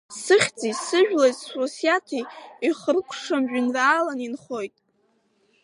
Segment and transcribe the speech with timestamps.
[0.21, 2.21] Сыхьӡи, сыжәлеи, суасиаҭи
[2.67, 4.75] ихыркәшам жәеинраалан инхоит!